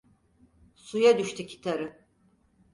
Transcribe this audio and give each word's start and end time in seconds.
Suya 0.75 1.17
düştü 1.17 1.47
kitarı. 1.47 2.05